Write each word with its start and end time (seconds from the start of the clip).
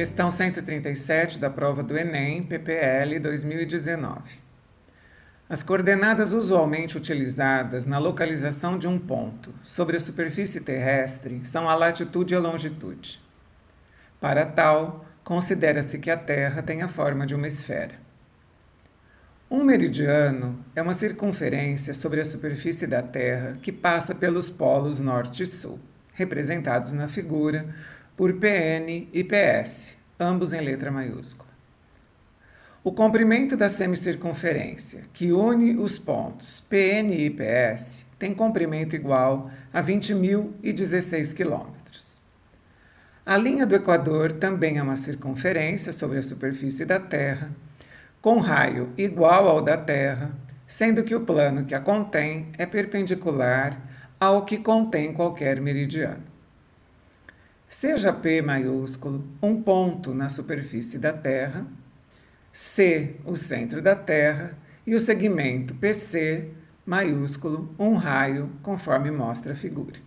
Questão 0.00 0.30
137 0.30 1.38
da 1.38 1.50
prova 1.50 1.82
do 1.82 1.94
Enem, 1.94 2.42
PPL 2.42 3.20
2019. 3.20 4.40
As 5.46 5.62
coordenadas 5.62 6.32
usualmente 6.32 6.96
utilizadas 6.96 7.84
na 7.84 7.98
localização 7.98 8.78
de 8.78 8.88
um 8.88 8.98
ponto 8.98 9.52
sobre 9.62 9.98
a 9.98 10.00
superfície 10.00 10.58
terrestre 10.58 11.42
são 11.44 11.68
a 11.68 11.74
latitude 11.74 12.32
e 12.32 12.36
a 12.38 12.40
longitude. 12.40 13.20
Para 14.18 14.46
tal, 14.46 15.04
considera-se 15.22 15.98
que 15.98 16.10
a 16.10 16.16
Terra 16.16 16.62
tem 16.62 16.80
a 16.80 16.88
forma 16.88 17.26
de 17.26 17.34
uma 17.34 17.46
esfera. 17.46 17.96
Um 19.50 19.62
meridiano 19.62 20.64
é 20.74 20.80
uma 20.80 20.94
circunferência 20.94 21.92
sobre 21.92 22.22
a 22.22 22.24
superfície 22.24 22.86
da 22.86 23.02
Terra 23.02 23.58
que 23.60 23.70
passa 23.70 24.14
pelos 24.14 24.48
polos 24.48 24.98
norte 24.98 25.42
e 25.42 25.46
sul, 25.46 25.78
representados 26.14 26.94
na 26.94 27.06
figura 27.06 27.68
por 28.20 28.34
PN 28.34 29.08
e 29.14 29.24
PS, 29.24 29.96
ambos 30.20 30.52
em 30.52 30.60
letra 30.60 30.90
maiúscula. 30.90 31.50
O 32.84 32.92
comprimento 32.92 33.56
da 33.56 33.68
semicircunferência, 33.68 35.02
que 35.12 35.32
une 35.32 35.76
os 35.76 35.98
pontos 35.98 36.60
PN 36.68 37.12
e 37.12 37.30
PS, 37.30 38.04
tem 38.18 38.34
comprimento 38.34 38.94
igual 38.94 39.50
a 39.72 39.82
20.016 39.82 41.34
km. 41.34 41.80
A 43.24 43.36
linha 43.36 43.66
do 43.66 43.74
Equador 43.74 44.32
também 44.32 44.78
é 44.78 44.82
uma 44.82 44.96
circunferência 44.96 45.92
sobre 45.92 46.18
a 46.18 46.22
superfície 46.22 46.84
da 46.84 46.98
Terra, 46.98 47.50
com 48.20 48.38
raio 48.38 48.90
igual 48.96 49.48
ao 49.48 49.62
da 49.62 49.76
Terra, 49.76 50.30
sendo 50.66 51.04
que 51.04 51.14
o 51.14 51.20
plano 51.20 51.64
que 51.64 51.74
a 51.74 51.80
contém 51.80 52.48
é 52.56 52.64
perpendicular 52.64 53.78
ao 54.18 54.44
que 54.44 54.58
contém 54.58 55.12
qualquer 55.12 55.60
meridiano. 55.60 56.29
Seja 57.70 58.12
P 58.12 58.42
maiúsculo 58.42 59.24
um 59.40 59.62
ponto 59.62 60.12
na 60.12 60.28
superfície 60.28 60.98
da 60.98 61.12
Terra, 61.12 61.64
C 62.52 63.14
o 63.24 63.36
centro 63.36 63.80
da 63.80 63.94
Terra 63.94 64.58
e 64.84 64.92
o 64.92 64.98
segmento 64.98 65.72
PC 65.76 66.48
maiúsculo 66.84 67.72
um 67.78 67.94
raio, 67.94 68.50
conforme 68.60 69.12
mostra 69.12 69.52
a 69.52 69.56
figura. 69.56 70.00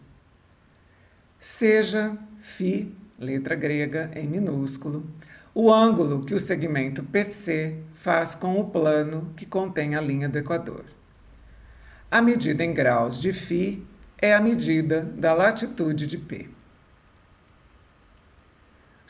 Seja 1.40 2.18
φ, 2.42 2.92
letra 3.18 3.56
grega 3.56 4.12
em 4.14 4.28
minúsculo, 4.28 5.10
o 5.56 5.72
ângulo 5.72 6.26
que 6.26 6.36
o 6.36 6.42
segmento 6.42 7.02
PC 7.02 7.78
faz 7.94 8.36
com 8.36 8.60
o 8.60 8.70
plano 8.72 9.32
que 9.38 9.46
contém 9.46 9.96
a 9.96 10.02
linha 10.02 10.28
do 10.28 10.38
Equador. 10.38 10.84
A 12.12 12.22
medida 12.22 12.62
em 12.62 12.74
graus 12.74 13.22
de 13.22 13.32
φ 13.32 13.82
é 14.18 14.34
a 14.34 14.42
medida 14.42 15.02
da 15.02 15.34
latitude 15.34 16.06
de 16.06 16.18
P. 16.18 16.50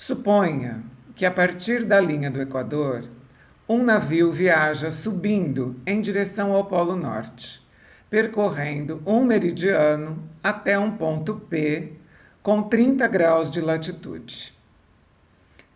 Suponha 0.06 0.84
que 1.16 1.26
a 1.26 1.32
partir 1.32 1.86
da 1.86 1.98
linha 1.98 2.30
do 2.30 2.42
Equador, 2.42 3.08
um 3.70 3.82
navio 3.82 4.34
viaja 4.34 4.92
subindo 4.92 5.80
em 5.86 6.02
direção 6.02 6.52
ao 6.52 6.66
Polo 6.66 6.98
Norte, 6.98 7.66
percorrendo 8.10 9.02
um 9.06 9.24
meridiano 9.24 10.22
até 10.44 10.78
um 10.78 10.98
ponto 10.98 11.36
P 11.36 11.94
com 12.42 12.64
30 12.64 13.08
graus 13.08 13.50
de 13.50 13.62
latitude. 13.62 14.54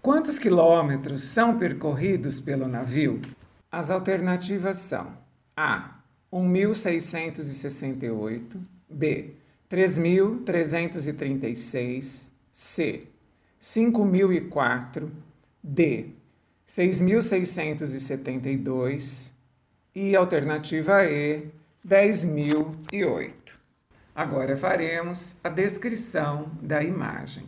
Quantos 0.02 0.38
quilômetros 0.38 1.23
são 1.23 1.58
percorridos 1.58 2.42
pelo 2.42 2.67
navio? 2.67 3.22
As 3.72 3.89
alternativas 3.89 4.75
são: 4.75 5.14
A. 5.55 6.02
1.668, 6.33 8.58
B. 8.89 9.36
3.336, 9.72 12.30
C. 12.52 13.08
5004, 13.59 15.11
D, 15.63 16.09
6672 16.66 19.33
e 19.95 20.15
alternativa 20.15 21.04
E, 21.05 21.49
10008. 21.83 23.58
Agora 24.14 24.58
faremos 24.58 25.36
a 25.43 25.49
descrição 25.49 26.52
da 26.61 26.83
imagem. 26.83 27.45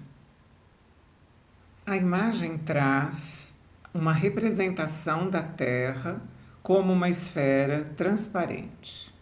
A 1.85 1.97
imagem 1.97 2.57
traz 2.57 3.53
uma 3.93 4.13
representação 4.13 5.29
da 5.29 5.41
Terra 5.41 6.21
como 6.61 6.93
uma 6.93 7.09
esfera 7.09 7.85
transparente. 7.97 9.13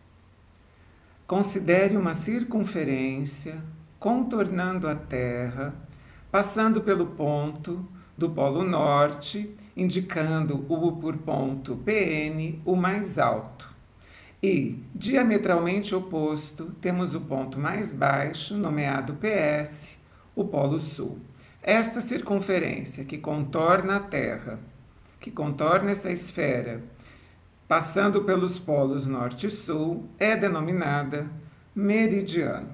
Considere 1.25 1.95
uma 1.95 2.13
circunferência 2.13 3.62
contornando 4.00 4.88
a 4.88 4.95
Terra 4.95 5.73
passando 6.31 6.81
pelo 6.81 7.07
ponto 7.07 7.88
do 8.17 8.29
Polo 8.29 8.63
Norte, 8.63 9.55
indicando 9.75 10.65
o 10.67 10.91
por 10.93 11.17
ponto 11.17 11.75
PN, 11.77 12.59
o 12.65 12.75
mais 12.75 13.19
alto. 13.19 13.69
E, 14.41 14.79
diametralmente 14.93 15.95
oposto, 15.95 16.71
temos 16.81 17.15
o 17.15 17.21
ponto 17.21 17.59
mais 17.59 17.91
baixo, 17.91 18.55
nomeado 18.55 19.15
PS, 19.15 19.95
o 20.35 20.45
Polo 20.45 20.79
Sul. 20.79 21.19
Esta 21.61 22.01
circunferência 22.01 23.03
que 23.03 23.17
contorna 23.17 23.97
a 23.97 23.99
Terra, 23.99 24.59
que 25.19 25.31
contorna 25.31 25.91
essa 25.91 26.11
esfera, 26.11 26.81
passando 27.67 28.23
pelos 28.23 28.57
polos 28.57 29.05
Norte 29.05 29.47
e 29.47 29.49
Sul, 29.49 30.07
é 30.17 30.35
denominada 30.35 31.27
meridiano. 31.75 32.69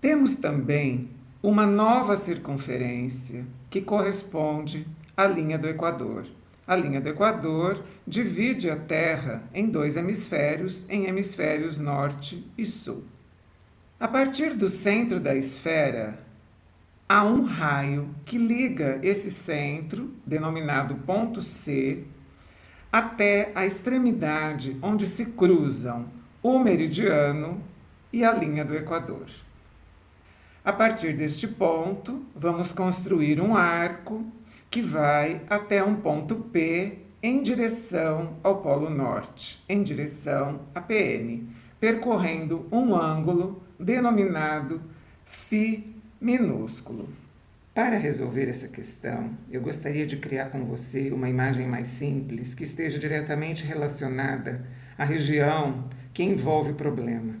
Temos 0.00 0.34
também 0.34 1.08
uma 1.44 1.66
nova 1.66 2.16
circunferência 2.16 3.44
que 3.68 3.82
corresponde 3.82 4.86
à 5.14 5.26
linha 5.26 5.58
do 5.58 5.68
Equador. 5.68 6.24
A 6.66 6.74
linha 6.74 7.02
do 7.02 7.10
Equador 7.10 7.84
divide 8.06 8.70
a 8.70 8.76
Terra 8.76 9.42
em 9.52 9.68
dois 9.68 9.94
hemisférios, 9.98 10.88
em 10.88 11.04
hemisférios 11.04 11.78
norte 11.78 12.50
e 12.56 12.64
sul. 12.64 13.04
A 14.00 14.08
partir 14.08 14.54
do 14.54 14.70
centro 14.70 15.20
da 15.20 15.34
esfera, 15.34 16.18
há 17.06 17.22
um 17.22 17.42
raio 17.42 18.08
que 18.24 18.38
liga 18.38 18.98
esse 19.02 19.30
centro, 19.30 20.14
denominado 20.24 20.94
ponto 20.94 21.42
C, 21.42 22.04
até 22.90 23.52
a 23.54 23.66
extremidade 23.66 24.78
onde 24.80 25.06
se 25.06 25.26
cruzam 25.26 26.06
o 26.42 26.58
meridiano 26.58 27.62
e 28.10 28.24
a 28.24 28.32
linha 28.32 28.64
do 28.64 28.74
Equador. 28.74 29.26
A 30.64 30.72
partir 30.72 31.12
deste 31.12 31.46
ponto, 31.46 32.24
vamos 32.34 32.72
construir 32.72 33.38
um 33.38 33.54
arco 33.54 34.24
que 34.70 34.80
vai 34.80 35.42
até 35.46 35.84
um 35.84 35.96
ponto 35.96 36.36
P 36.36 37.00
em 37.22 37.42
direção 37.42 38.38
ao 38.42 38.62
Polo 38.62 38.88
Norte, 38.88 39.62
em 39.68 39.82
direção 39.82 40.62
a 40.74 40.80
PN, 40.80 41.42
percorrendo 41.78 42.66
um 42.72 42.96
ângulo 42.96 43.62
denominado 43.78 44.80
φ 45.26 45.84
minúsculo. 46.18 47.10
Para 47.74 47.98
resolver 47.98 48.48
essa 48.48 48.66
questão, 48.66 49.32
eu 49.50 49.60
gostaria 49.60 50.06
de 50.06 50.16
criar 50.16 50.46
com 50.46 50.64
você 50.64 51.10
uma 51.10 51.28
imagem 51.28 51.66
mais 51.66 51.88
simples 51.88 52.54
que 52.54 52.64
esteja 52.64 52.98
diretamente 52.98 53.66
relacionada 53.66 54.64
à 54.96 55.04
região 55.04 55.90
que 56.14 56.22
envolve 56.22 56.70
o 56.70 56.74
problema. 56.74 57.34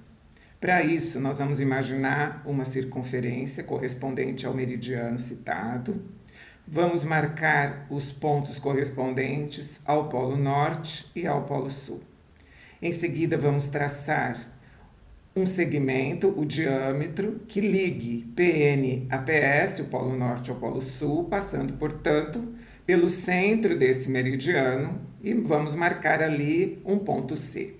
Para 0.64 0.82
isso, 0.82 1.20
nós 1.20 1.36
vamos 1.40 1.60
imaginar 1.60 2.42
uma 2.46 2.64
circunferência 2.64 3.62
correspondente 3.62 4.46
ao 4.46 4.54
meridiano 4.54 5.18
citado. 5.18 6.02
Vamos 6.66 7.04
marcar 7.04 7.86
os 7.90 8.10
pontos 8.10 8.58
correspondentes 8.58 9.78
ao 9.84 10.08
Polo 10.08 10.38
Norte 10.38 11.04
e 11.14 11.26
ao 11.26 11.42
Polo 11.42 11.70
Sul. 11.70 12.00
Em 12.80 12.94
seguida, 12.94 13.36
vamos 13.36 13.66
traçar 13.66 14.38
um 15.36 15.44
segmento, 15.44 16.28
o 16.34 16.46
diâmetro, 16.46 17.42
que 17.46 17.60
ligue 17.60 18.24
PN 18.34 19.06
a 19.10 19.18
PS, 19.18 19.80
o 19.80 19.84
Polo 19.84 20.16
Norte 20.16 20.50
ao 20.50 20.56
Polo 20.56 20.80
Sul, 20.80 21.24
passando, 21.24 21.74
portanto, 21.74 22.42
pelo 22.86 23.10
centro 23.10 23.78
desse 23.78 24.10
meridiano 24.10 24.98
e 25.22 25.34
vamos 25.34 25.74
marcar 25.74 26.22
ali 26.22 26.80
um 26.86 26.98
ponto 26.98 27.36
C. 27.36 27.74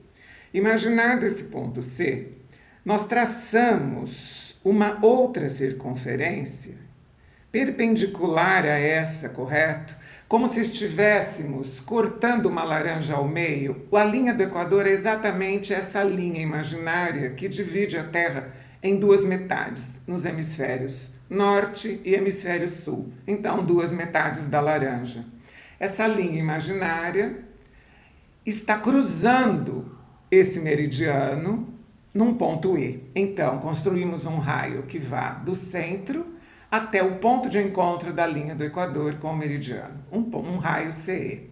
Imaginado 0.53 1.25
esse 1.25 1.45
ponto 1.45 1.83
C, 1.83 2.44
nós 2.85 3.07
traçamos 3.07 4.59
uma 4.65 4.99
outra 5.03 5.49
circunferência 5.49 6.75
perpendicular 7.51 8.65
a 8.65 8.79
essa, 8.79 9.29
correto? 9.29 9.97
Como 10.27 10.49
se 10.49 10.61
estivéssemos 10.61 11.81
cortando 11.81 12.47
uma 12.47 12.65
laranja 12.65 13.15
ao 13.15 13.29
meio. 13.29 13.87
A 13.93 14.05
linha 14.05 14.35
do 14.35 14.43
Equador 14.43 14.87
é 14.87 14.91
exatamente 14.91 15.73
essa 15.73 16.03
linha 16.03 16.41
imaginária 16.41 17.31
que 17.31 17.49
divide 17.49 17.97
a 17.97 18.05
Terra 18.05 18.53
em 18.83 18.99
duas 18.99 19.25
metades, 19.25 20.01
nos 20.07 20.25
hemisférios 20.25 21.15
norte 21.29 22.01
e 22.05 22.15
hemisfério 22.15 22.69
sul. 22.69 23.13
Então, 23.27 23.65
duas 23.65 23.91
metades 23.91 24.47
da 24.47 24.61
laranja. 24.61 25.25
Essa 25.79 26.07
linha 26.07 26.39
imaginária 26.39 27.45
está 28.45 28.79
cruzando 28.79 29.99
esse 30.31 30.61
meridiano 30.61 31.74
num 32.15 32.35
ponto 32.35 32.79
E. 32.79 33.03
Então, 33.15 33.59
construímos 33.59 34.25
um 34.25 34.39
raio 34.39 34.85
que 34.85 35.01
vá 35.01 35.31
do 35.31 35.57
centro 35.57 36.25
até 36.71 37.03
o 37.03 37.17
ponto 37.17 37.51
de 37.51 37.61
encontro 37.61 38.13
da 38.13 38.27
linha 38.27 38.55
do 38.55 38.65
Equador 38.65 39.17
com 39.17 39.31
o 39.31 39.37
meridiano, 39.37 39.99
um, 40.11 40.21
um 40.39 40.59
raio 40.59 40.93
CE. 40.93 41.51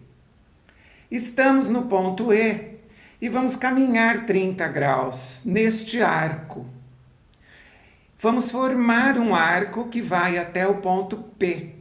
Estamos 1.10 1.68
no 1.68 1.82
ponto 1.82 2.32
E 2.32 2.78
e 3.20 3.28
vamos 3.28 3.54
caminhar 3.54 4.24
30 4.24 4.66
graus 4.68 5.40
neste 5.44 6.00
arco. 6.00 6.66
Vamos 8.18 8.50
formar 8.50 9.18
um 9.18 9.34
arco 9.34 9.88
que 9.88 10.00
vai 10.00 10.38
até 10.38 10.66
o 10.66 10.76
ponto 10.76 11.16
P, 11.16 11.74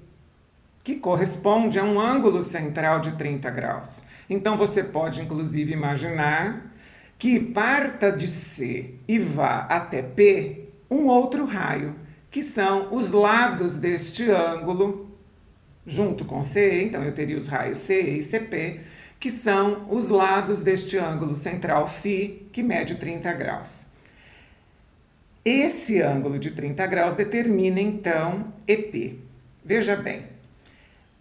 que 0.83 0.95
corresponde 0.95 1.79
a 1.79 1.83
um 1.83 1.99
ângulo 1.99 2.41
central 2.41 2.99
de 2.99 3.11
30 3.11 3.49
graus. 3.51 4.03
Então 4.29 4.57
você 4.57 4.83
pode 4.83 5.21
inclusive 5.21 5.71
imaginar 5.71 6.70
que 7.21 7.39
parta 7.39 8.11
de 8.11 8.27
C 8.27 8.95
e 9.07 9.19
vá 9.19 9.67
até 9.69 10.01
P 10.01 10.69
um 10.89 11.05
outro 11.05 11.45
raio, 11.45 11.95
que 12.31 12.41
são 12.41 12.91
os 12.91 13.11
lados 13.11 13.75
deste 13.75 14.31
ângulo, 14.31 15.15
junto 15.85 16.25
com 16.25 16.41
CE, 16.41 16.81
então 16.81 17.03
eu 17.03 17.13
teria 17.13 17.37
os 17.37 17.45
raios 17.45 17.77
CE 17.77 18.17
e 18.17 18.23
CP, 18.23 18.79
que 19.19 19.29
são 19.29 19.85
os 19.91 20.09
lados 20.09 20.61
deste 20.61 20.97
ângulo 20.97 21.35
central 21.35 21.87
φ, 21.87 22.47
que 22.51 22.63
mede 22.63 22.95
30 22.95 23.31
graus. 23.33 23.85
Esse 25.45 26.01
ângulo 26.01 26.39
de 26.39 26.49
30 26.49 26.87
graus 26.87 27.13
determina 27.13 27.79
então 27.79 28.51
EP. 28.67 29.19
Veja 29.63 29.95
bem, 29.95 30.23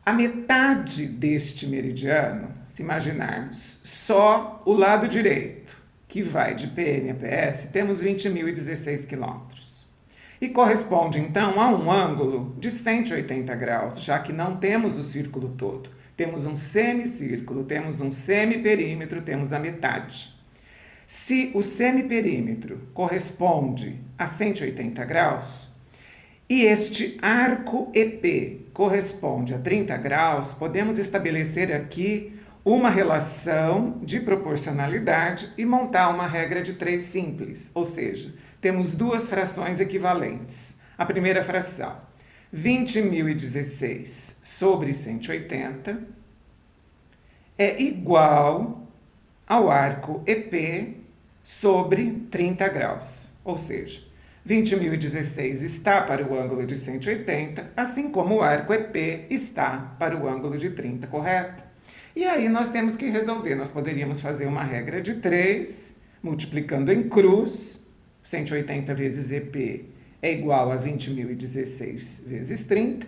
a 0.07 0.15
metade 0.15 1.05
deste 1.05 1.67
meridiano, 1.67 2.49
se 2.71 2.81
imaginarmos 2.81 3.79
só 3.85 4.63
o 4.65 4.73
lado 4.73 5.07
direito, 5.07 5.70
que 6.11 6.23
vai 6.23 6.57
de 6.57 6.67
PN 6.67 7.11
a 7.11 7.15
PS, 7.15 7.69
temos 7.73 8.03
20.016 8.03 9.07
quilômetros. 9.07 9.87
E 10.41 10.49
corresponde 10.49 11.21
então 11.21 11.61
a 11.61 11.69
um 11.69 11.91
ângulo 11.91 12.57
de 12.59 12.71
180 12.71 13.55
graus, 13.55 14.03
já 14.03 14.19
que 14.19 14.33
não 14.33 14.57
temos 14.57 14.99
o 14.99 15.05
círculo 15.05 15.51
todo. 15.51 15.89
Temos 16.17 16.47
um 16.47 16.57
semicírculo, 16.57 17.63
temos 17.63 18.01
um 18.01 18.11
semiperímetro, 18.11 19.23
temos 19.23 19.53
a 19.53 19.59
metade. 19.59 20.35
Se 21.07 21.53
o 21.55 21.63
semiperímetro 21.63 22.89
corresponde 22.93 24.01
a 24.19 24.27
180 24.27 25.05
graus 25.05 25.71
e 26.49 26.65
este 26.65 27.19
arco 27.23 27.91
EP 27.95 28.73
corresponde 28.73 29.55
a 29.55 29.59
30 29.59 29.97
graus, 29.99 30.53
podemos 30.53 30.99
estabelecer 30.99 31.73
aqui 31.73 32.40
uma 32.65 32.91
relação 32.91 33.99
de 34.03 34.21
proporcionalidade 34.21 35.53
e 35.57 35.65
montar 35.65 36.09
uma 36.11 36.27
regra 36.27 36.63
de 36.63 36.75
três 36.75 37.05
simples, 37.05 37.71
ou 37.75 37.85
seja, 37.85 38.35
temos 38.61 38.93
duas 38.93 39.29
frações 39.29 39.81
equivalentes. 39.81 40.75
A 40.99 41.07
primeira 41.07 41.43
fração, 41.43 41.97
20.016 42.55 44.35
sobre 44.43 44.93
180, 44.93 45.99
é 47.57 47.81
igual 47.83 48.87
ao 49.47 49.71
arco 49.71 50.23
EP 50.27 50.97
sobre 51.43 52.27
30 52.31 52.69
graus, 52.69 53.31
ou 53.43 53.57
seja, 53.57 54.03
20.016 54.47 55.63
está 55.63 56.03
para 56.03 56.27
o 56.27 56.39
ângulo 56.39 56.67
de 56.67 56.77
180, 56.77 57.73
assim 57.77 58.11
como 58.11 58.37
o 58.37 58.43
arco 58.43 58.73
EP 58.73 59.31
está 59.31 59.95
para 59.99 60.17
o 60.17 60.29
ângulo 60.29 60.57
de 60.57 60.71
30, 60.71 61.07
correto? 61.07 61.70
E 62.15 62.25
aí 62.25 62.49
nós 62.49 62.69
temos 62.69 62.97
que 62.97 63.09
resolver. 63.09 63.55
Nós 63.55 63.71
poderíamos 63.71 64.21
fazer 64.21 64.47
uma 64.47 64.65
regra 64.65 65.01
de 65.01 65.15
3, 65.15 65.95
multiplicando 66.23 66.93
em 66.93 67.09
cruz, 67.09 67.81
180 68.23 68.95
vezes 68.95 69.31
EP 69.33 69.87
é 70.23 70.33
igual 70.33 70.71
a 70.71 70.79
20.016 70.79 72.23
vezes 72.27 72.65
30. 72.65 73.07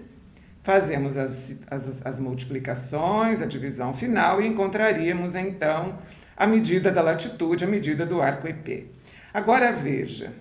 Fazemos 0.62 1.16
as, 1.16 1.58
as, 1.68 2.06
as 2.06 2.20
multiplicações, 2.20 3.42
a 3.42 3.46
divisão 3.46 3.92
final 3.92 4.40
e 4.40 4.46
encontraríamos 4.46 5.34
então 5.34 5.98
a 6.36 6.46
medida 6.46 6.90
da 6.90 7.02
latitude, 7.02 7.64
a 7.64 7.68
medida 7.68 8.06
do 8.06 8.22
arco 8.22 8.48
EP. 8.48 8.86
Agora 9.34 9.72
veja, 9.72 10.32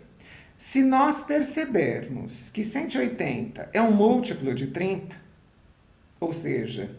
se 0.57 0.83
nós 0.83 1.23
percebermos 1.23 2.49
que 2.49 2.63
180 2.63 3.69
é 3.73 3.81
um 3.81 3.91
múltiplo 3.91 4.53
de 4.53 4.67
30, 4.67 5.15
ou 6.19 6.31
seja, 6.31 6.91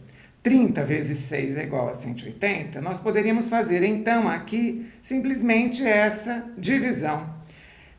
30 0.43 0.83
vezes 0.83 1.17
6 1.19 1.57
é 1.57 1.63
igual 1.63 1.87
a 1.87 1.93
180, 1.93 2.81
nós 2.81 2.99
poderíamos 2.99 3.47
fazer 3.47 3.81
então 3.81 4.27
aqui 4.27 4.85
simplesmente 5.01 5.87
essa 5.87 6.43
divisão. 6.57 7.33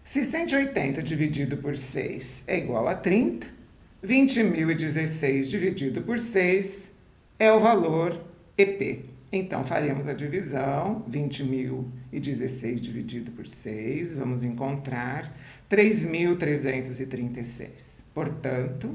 Se 0.04 0.22
180 0.22 1.02
dividido 1.02 1.56
por 1.56 1.74
6 1.74 2.44
é 2.46 2.58
igual 2.58 2.86
a 2.86 2.94
30, 2.94 3.46
20.016 4.04 5.44
dividido 5.44 6.02
por 6.02 6.18
6 6.18 6.92
é 7.38 7.50
o 7.50 7.58
valor 7.58 8.20
EP. 8.58 9.06
Então, 9.32 9.64
faremos 9.64 10.06
a 10.06 10.12
divisão, 10.12 11.02
20.016 11.10 12.74
dividido 12.74 13.30
por 13.32 13.46
6, 13.46 14.14
vamos 14.14 14.44
encontrar 14.44 15.34
3.336. 15.70 18.04
Portanto, 18.12 18.94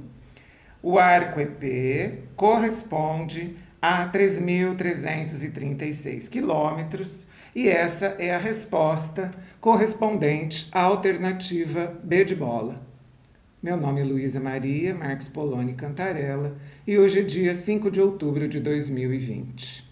o 0.82 0.98
arco 0.98 1.40
EP 1.40 2.24
corresponde 2.36 3.56
a 3.82 4.10
3.336 4.10 6.30
quilômetros 6.30 7.28
e 7.56 7.68
essa 7.68 8.16
é 8.20 8.34
a 8.34 8.38
resposta 8.38 9.32
correspondente 9.60 10.70
à 10.72 10.82
alternativa 10.82 12.00
B 12.04 12.24
de 12.24 12.36
bola. 12.36 12.88
Meu 13.62 13.76
nome 13.76 14.00
é 14.00 14.06
Luísa 14.06 14.40
Maria 14.40 14.94
Marques 14.94 15.28
Poloni 15.28 15.74
Cantarella 15.74 16.56
e 16.88 16.98
hoje 16.98 17.20
é 17.20 17.24
dia 17.24 17.54
5 17.54 17.92
de 17.92 18.00
outubro 18.00 18.48
de 18.48 18.62
2020. 18.62 19.89